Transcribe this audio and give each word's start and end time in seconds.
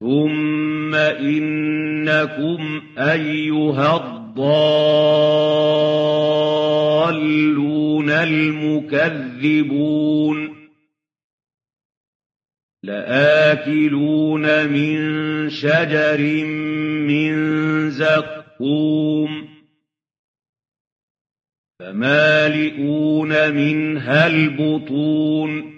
ثم 0.00 0.94
إنكم 0.94 2.82
أيها 2.98 3.96
الضالون 3.96 4.48
المكذبون 8.10 9.88
لآكلون 12.82 14.68
من 14.68 15.50
شجر 15.50 16.44
من 17.08 17.90
زقوم 17.90 19.48
فمالئون 21.80 23.54
منها 23.54 24.26
البطون 24.26 25.77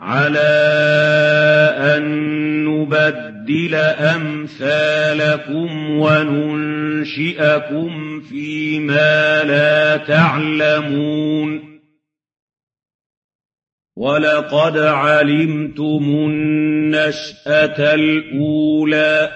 على 0.00 0.40
أن 1.76 2.04
نبدل 2.64 3.74
أمثالكم 3.74 5.90
وننشئكم 5.90 7.90
فيما 8.20 9.44
لا 9.44 9.96
تعلمون. 9.96 11.80
ولقد 13.96 14.78
علمتم 14.78 16.04
النشأة 16.04 17.94
الأولى. 17.94 19.32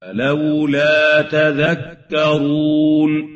فلولا 0.00 1.22
تذكرون. 1.22 3.35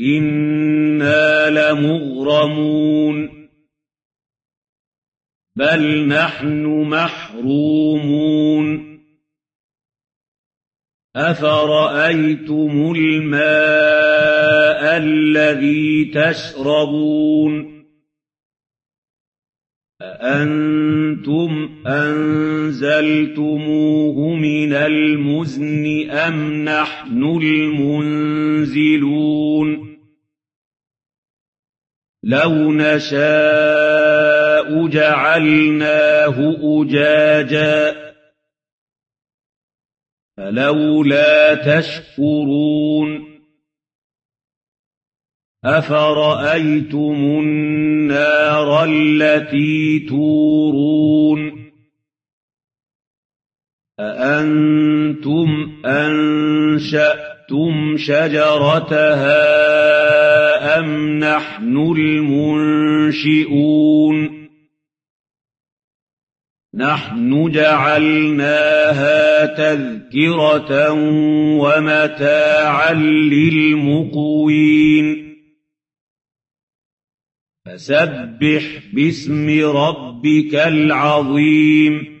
إنا 0.00 1.50
لمغرمون 1.50 3.46
بل 5.56 6.06
نحن 6.08 6.66
محرومون 6.90 8.46
أفرأيتم 11.16 12.92
الماء 12.96 14.16
الذي 14.96 16.04
تشربون 16.04 17.76
أأنتم 20.02 21.68
أنزلتموه 21.86 23.16
من 24.34 24.72
المزن 24.72 26.10
أم 26.10 26.64
نحن 26.64 27.22
المنزلون 27.42 29.06
لو 32.26 32.72
نشاء 32.72 33.16
جعلناه 34.86 36.56
أجاجا 36.62 37.94
فلولا 40.36 41.54
تشكرون 41.54 43.36
أفرأيتم 45.64 47.14
النار 47.14 48.84
التي 48.84 50.06
تورون 50.08 51.70
أأنتم 54.00 55.82
أنشأتم 55.86 57.16
شجرتها 57.96 59.66
أم 60.66 61.18
نحن 61.18 61.76
المنشئون 61.98 63.46
نحن 66.74 67.50
جعلناها 67.50 69.46
تذكرة 69.46 70.92
ومتاعا 71.60 72.92
للمقوين 73.32 74.56
فسبح 77.66 78.82
باسم 78.92 79.60
ربك 79.60 80.54
العظيم 80.54 82.16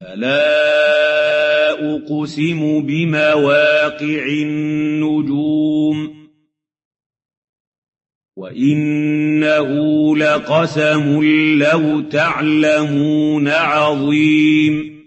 فلا 0.00 0.97
أقسم 1.80 2.80
بمواقع 2.86 4.26
النجوم 4.42 6.18
وإنه 8.36 9.70
لقسم 10.16 11.22
لو 11.58 12.00
تعلمون 12.00 13.48
عظيم 13.48 14.97